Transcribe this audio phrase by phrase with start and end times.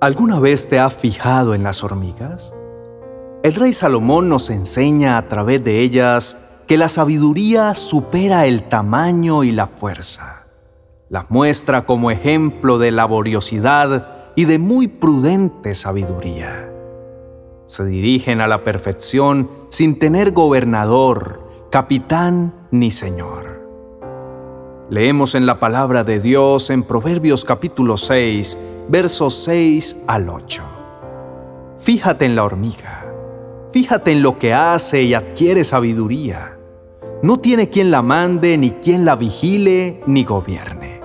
[0.00, 2.54] ¿Alguna vez te has fijado en las hormigas?
[3.42, 6.38] El rey Salomón nos enseña a través de ellas
[6.68, 10.46] que la sabiduría supera el tamaño y la fuerza.
[11.08, 16.70] Las muestra como ejemplo de laboriosidad y de muy prudente sabiduría.
[17.66, 21.40] Se dirigen a la perfección sin tener gobernador,
[21.72, 23.48] capitán ni señor.
[24.90, 28.56] Leemos en la palabra de Dios en Proverbios capítulo 6,
[28.88, 30.62] versos 6 al 8.
[31.78, 33.04] Fíjate en la hormiga,
[33.70, 36.56] fíjate en lo que hace y adquiere sabiduría.
[37.22, 41.00] No tiene quien la mande, ni quien la vigile, ni gobierne.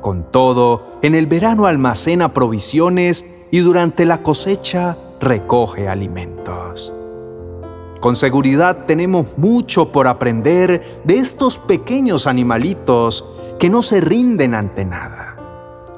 [0.00, 6.92] Con todo, en el verano almacena provisiones y durante la cosecha recoge alimentos.
[8.00, 13.24] Con seguridad tenemos mucho por aprender de estos pequeños animalitos
[13.58, 15.23] que no se rinden ante nada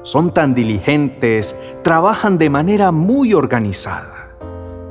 [0.07, 4.37] son tan diligentes, trabajan de manera muy organizada.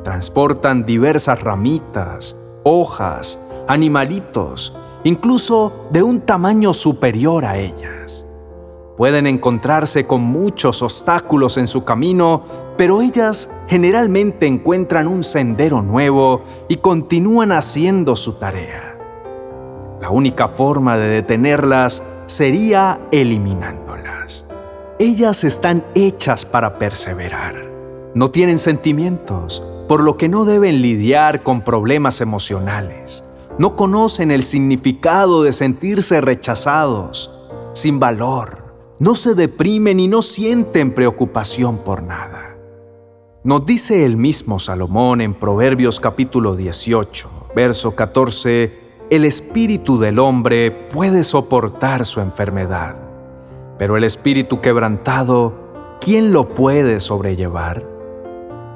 [0.05, 8.27] Transportan diversas ramitas, hojas, animalitos, incluso de un tamaño superior a ellas.
[8.99, 12.43] Pueden encontrarse con muchos obstáculos en su camino,
[12.77, 18.99] pero ellas generalmente encuentran un sendero nuevo y continúan haciendo su tarea.
[19.99, 23.86] La única forma de detenerlas sería eliminándolas.
[24.99, 27.71] Ellas están hechas para perseverar.
[28.15, 33.23] No tienen sentimientos, por lo que no deben lidiar con problemas emocionales.
[33.59, 37.31] No conocen el significado de sentirse rechazados,
[37.75, 38.73] sin valor.
[38.99, 42.57] No se deprimen y no sienten preocupación por nada.
[43.45, 48.73] Nos dice el mismo Salomón en Proverbios capítulo 18, verso 14,
[49.11, 53.06] el espíritu del hombre puede soportar su enfermedad
[53.79, 55.53] pero el espíritu quebrantado,
[56.01, 57.85] ¿quién lo puede sobrellevar?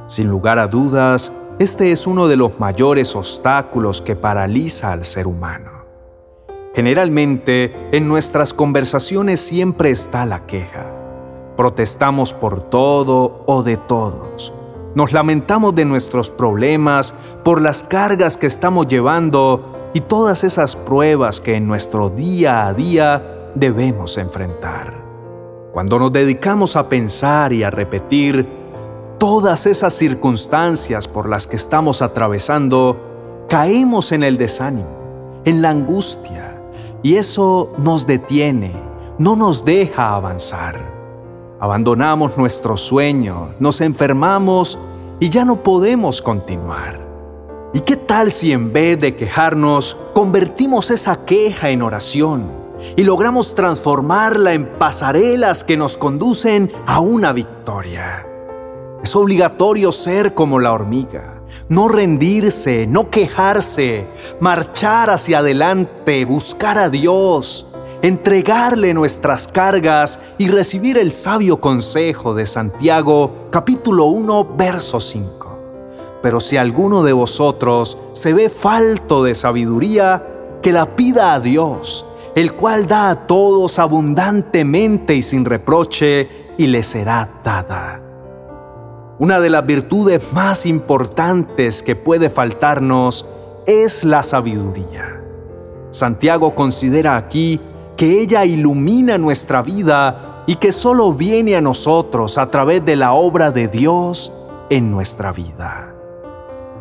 [0.06, 5.26] Sin lugar a dudas, este es uno de los mayores obstáculos que paraliza al ser
[5.26, 5.70] humano.
[6.74, 10.86] Generalmente, en nuestras conversaciones siempre está la queja.
[11.56, 14.52] Protestamos por todo o de todos.
[14.94, 17.14] Nos lamentamos de nuestros problemas,
[17.44, 22.72] por las cargas que estamos llevando y todas esas pruebas que en nuestro día a
[22.72, 24.94] día debemos enfrentar.
[25.72, 28.48] Cuando nos dedicamos a pensar y a repetir
[29.18, 36.60] todas esas circunstancias por las que estamos atravesando, caemos en el desánimo, en la angustia,
[37.02, 38.74] y eso nos detiene,
[39.18, 40.76] no nos deja avanzar.
[41.60, 44.78] Abandonamos nuestro sueño, nos enfermamos
[45.20, 46.98] y ya no podemos continuar.
[47.72, 52.59] ¿Y qué tal si en vez de quejarnos, convertimos esa queja en oración?
[52.96, 58.26] Y logramos transformarla en pasarelas que nos conducen a una victoria.
[59.02, 64.06] Es obligatorio ser como la hormiga, no rendirse, no quejarse,
[64.40, 67.66] marchar hacia adelante, buscar a Dios,
[68.02, 75.40] entregarle nuestras cargas y recibir el sabio consejo de Santiago capítulo 1 verso 5.
[76.22, 80.26] Pero si alguno de vosotros se ve falto de sabiduría,
[80.62, 82.04] que la pida a Dios,
[82.40, 88.00] el cual da a todos abundantemente y sin reproche, y le será dada.
[89.18, 93.28] Una de las virtudes más importantes que puede faltarnos
[93.66, 95.20] es la sabiduría.
[95.90, 97.60] Santiago considera aquí
[97.98, 103.12] que ella ilumina nuestra vida y que solo viene a nosotros a través de la
[103.12, 104.32] obra de Dios
[104.70, 105.94] en nuestra vida.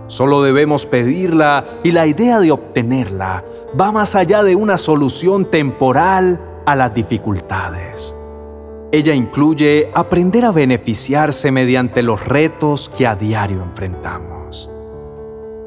[0.08, 3.44] Solo debemos pedirla y la idea de obtenerla
[3.80, 8.16] va más allá de una solución temporal a las dificultades.
[8.92, 14.70] Ella incluye aprender a beneficiarse mediante los retos que a diario enfrentamos.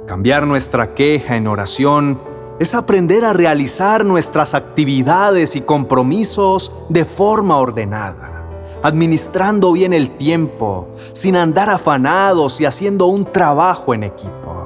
[0.06, 2.18] Cambiar nuestra queja en oración
[2.58, 8.44] es aprender a realizar nuestras actividades y compromisos de forma ordenada,
[8.82, 14.61] administrando bien el tiempo, sin andar afanados y haciendo un trabajo en equipo.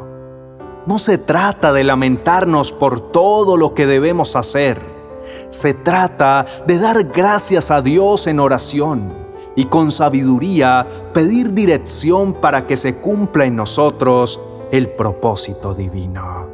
[0.86, 4.80] No se trata de lamentarnos por todo lo que debemos hacer.
[5.48, 9.12] Se trata de dar gracias a Dios en oración
[9.56, 14.40] y con sabiduría pedir dirección para que se cumpla en nosotros
[14.70, 16.46] el propósito divino.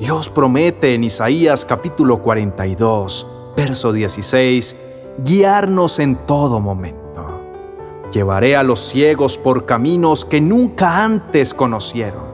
[0.00, 4.76] Dios promete en Isaías capítulo 42, verso 16,
[5.18, 6.98] guiarnos en todo momento.
[8.12, 12.29] Llevaré a los ciegos por caminos que nunca antes conocieron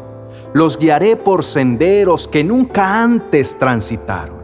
[0.57, 4.39] los guiaré por senderos que nunca antes transitaron,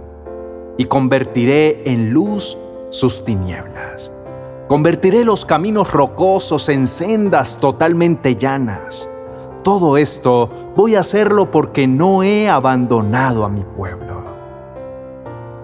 [0.77, 2.59] y convertiré en luz
[2.91, 4.13] sus tinieblas.
[4.69, 9.09] Convertiré los caminos rocosos en sendas totalmente llanas.
[9.63, 14.23] Todo esto voy a hacerlo porque no he abandonado a mi pueblo.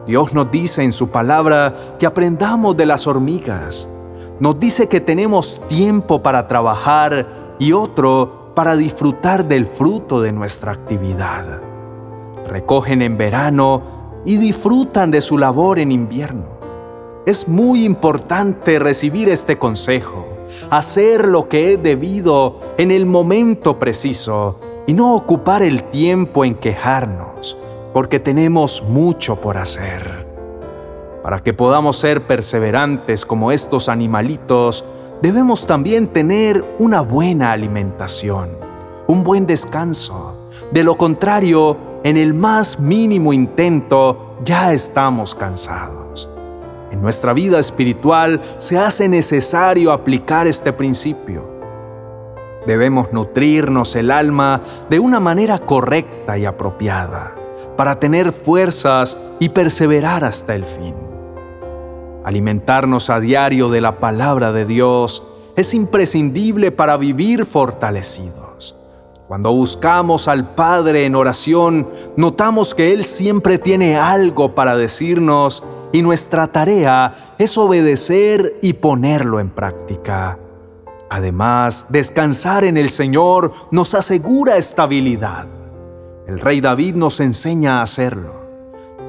[0.07, 3.87] Dios nos dice en su palabra que aprendamos de las hormigas.
[4.41, 10.73] Nos dice que tenemos tiempo para trabajar y otro para disfrutar del fruto de nuestra
[10.73, 11.61] actividad.
[12.49, 16.59] Recogen en verano y disfrutan de su labor en invierno.
[17.25, 20.27] Es muy importante recibir este consejo,
[20.71, 24.59] hacer lo que es debido en el momento preciso
[24.89, 27.57] y no ocupar el tiempo en quejarnos,
[27.93, 30.27] porque tenemos mucho por hacer.
[31.23, 34.85] Para que podamos ser perseverantes como estos animalitos,
[35.23, 38.51] debemos también tener una buena alimentación,
[39.07, 40.51] un buen descanso.
[40.73, 46.29] De lo contrario, en el más mínimo intento ya estamos cansados.
[46.91, 51.59] En nuestra vida espiritual se hace necesario aplicar este principio.
[52.67, 57.35] Debemos nutrirnos el alma de una manera correcta y apropiada
[57.77, 61.08] para tener fuerzas y perseverar hasta el fin.
[62.29, 65.23] Alimentarnos a diario de la palabra de Dios
[65.57, 68.77] es imprescindible para vivir fortalecidos.
[69.27, 76.03] Cuando buscamos al Padre en oración, notamos que Él siempre tiene algo para decirnos y
[76.03, 80.39] nuestra tarea es obedecer y ponerlo en práctica.
[81.09, 85.47] Además, descansar en el Señor nos asegura estabilidad.
[86.27, 88.48] El rey David nos enseña a hacerlo.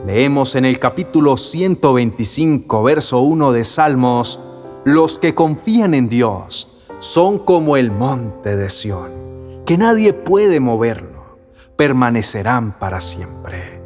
[0.05, 4.39] Leemos en el capítulo 125, verso 1 de Salmos,
[4.85, 11.37] Los que confían en Dios son como el monte de Sión, que nadie puede moverlo,
[11.75, 13.81] permanecerán para siempre.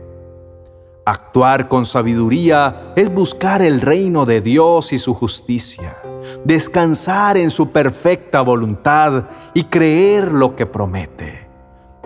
[1.06, 5.98] Actuar con sabiduría es buscar el reino de Dios y su justicia,
[6.46, 11.43] descansar en su perfecta voluntad y creer lo que promete.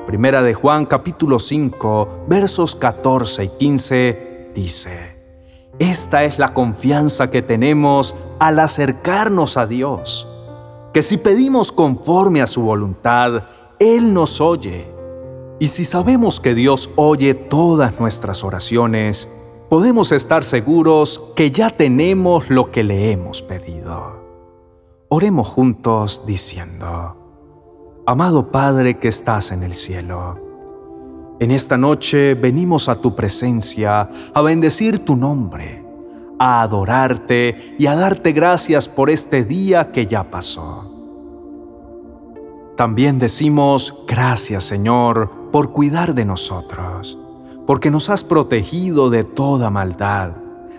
[0.07, 5.17] Primera de Juan capítulo 5 versos 14 y 15 dice,
[5.79, 10.25] Esta es la confianza que tenemos al acercarnos a Dios,
[10.93, 13.43] que si pedimos conforme a su voluntad,
[13.79, 14.87] Él nos oye
[15.59, 19.29] y si sabemos que Dios oye todas nuestras oraciones,
[19.69, 24.23] podemos estar seguros que ya tenemos lo que le hemos pedido.
[25.09, 27.26] Oremos juntos diciendo,
[28.09, 34.41] Amado Padre que estás en el cielo, en esta noche venimos a tu presencia a
[34.41, 35.83] bendecir tu nombre,
[36.39, 40.89] a adorarte y a darte gracias por este día que ya pasó.
[42.77, 47.19] También decimos, gracias Señor por cuidar de nosotros,
[47.65, 50.29] porque nos has protegido de toda maldad,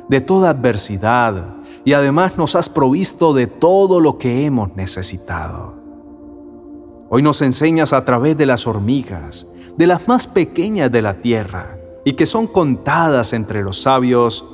[0.08, 5.77] de toda adversidad, y además nos has provisto de todo lo que hemos necesitado.
[7.10, 9.46] Hoy nos enseñas a través de las hormigas,
[9.78, 14.44] de las más pequeñas de la tierra, y que son contadas entre los sabios,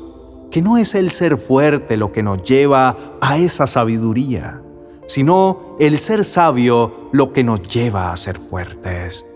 [0.53, 4.63] que no es el ser fuerte lo que nos lleva a esa sabiduría,
[5.07, 9.27] sino el ser sabio lo que nos lleva a ser fuertes.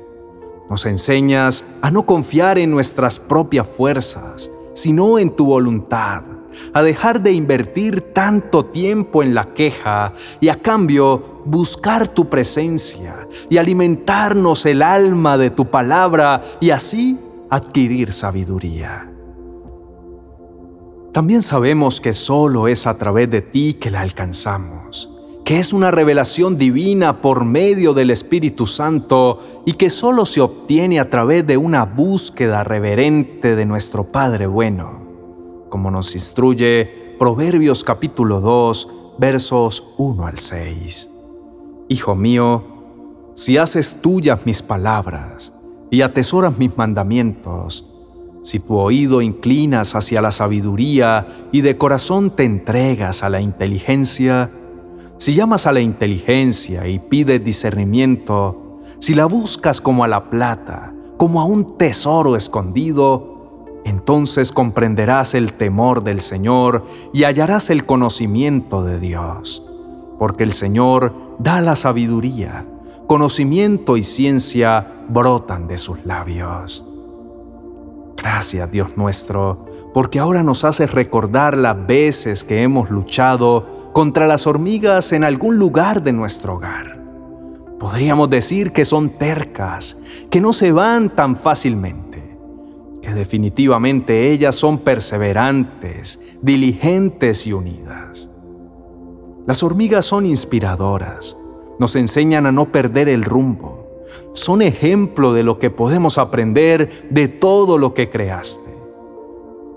[0.70, 6.22] Nos enseñas a no confiar en nuestras propias fuerzas, sino en tu voluntad,
[6.72, 13.26] a dejar de invertir tanto tiempo en la queja y a cambio buscar tu presencia
[13.48, 17.18] y alimentarnos el alma de tu palabra y así
[17.50, 19.10] adquirir sabiduría.
[21.12, 25.08] También sabemos que solo es a través de ti que la alcanzamos
[25.48, 31.00] que es una revelación divina por medio del Espíritu Santo y que solo se obtiene
[31.00, 34.97] a través de una búsqueda reverente de nuestro Padre bueno,
[35.68, 41.10] como nos instruye Proverbios capítulo 2, versos 1 al 6.
[41.88, 42.62] Hijo mío,
[43.34, 45.52] si haces tuyas mis palabras
[45.90, 47.86] y atesoras mis mandamientos,
[48.42, 54.50] si tu oído inclinas hacia la sabiduría y de corazón te entregas a la inteligencia,
[55.18, 60.94] si llamas a la inteligencia y pides discernimiento, si la buscas como a la plata,
[61.16, 63.37] como a un tesoro escondido,
[63.88, 69.62] entonces comprenderás el temor del Señor y hallarás el conocimiento de Dios,
[70.18, 72.64] porque el Señor da la sabiduría,
[73.06, 76.84] conocimiento y ciencia brotan de sus labios.
[78.16, 79.64] Gracias Dios nuestro,
[79.94, 85.58] porque ahora nos haces recordar las veces que hemos luchado contra las hormigas en algún
[85.58, 86.98] lugar de nuestro hogar.
[87.78, 89.96] Podríamos decir que son tercas,
[90.30, 92.07] que no se van tan fácilmente,
[93.08, 98.28] que definitivamente ellas son perseverantes, diligentes y unidas.
[99.46, 101.38] Las hormigas son inspiradoras,
[101.78, 103.88] nos enseñan a no perder el rumbo,
[104.34, 108.70] son ejemplo de lo que podemos aprender de todo lo que creaste.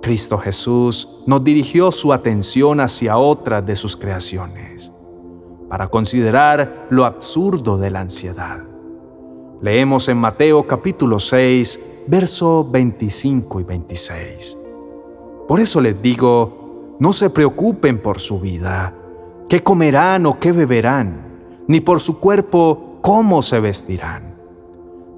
[0.02, 4.92] Cristo Jesús nos dirigió su atención hacia otras de sus creaciones,
[5.70, 8.60] para considerar lo absurdo de la ansiedad.
[9.62, 14.58] Leemos en Mateo capítulo 6, verso 25 y 26.
[15.48, 18.93] Por eso les digo, no se preocupen por su vida,
[19.50, 21.22] qué comerán o qué beberán,
[21.67, 24.36] ni por su cuerpo cómo se vestirán.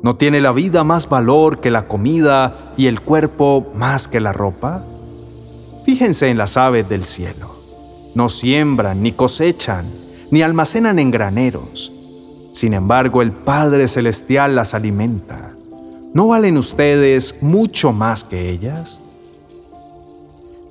[0.02, 4.34] ¿No tiene la vida más valor que la comida y el cuerpo más que la
[4.34, 4.84] ropa?
[5.86, 7.56] Fíjense en las aves del cielo.
[8.14, 9.86] No siembran, ni cosechan,
[10.30, 11.92] ni almacenan en graneros.
[12.52, 15.53] Sin embargo, el Padre Celestial las alimenta.
[16.14, 19.00] ¿No valen ustedes mucho más que ellas?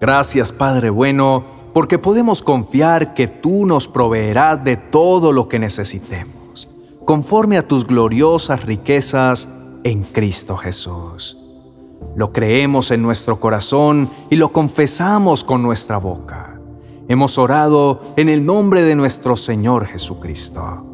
[0.01, 6.43] Gracias, Padre bueno, porque podemos confiar que tú nos proveerás de todo lo que necesitemos
[7.05, 9.49] conforme a tus gloriosas riquezas
[9.85, 11.37] en Cristo Jesús.
[12.15, 16.61] Lo creemos en nuestro corazón y lo confesamos con nuestra boca.
[17.09, 20.87] Hemos orado en el nombre de nuestro Señor Jesucristo.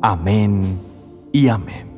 [0.00, 0.78] Amén
[1.30, 1.91] y amén.